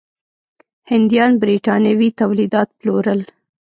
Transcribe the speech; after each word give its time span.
هندیان 0.89 1.31
برېټانوي 1.41 2.09
تولیدات 2.21 2.69
پلورل. 2.79 3.21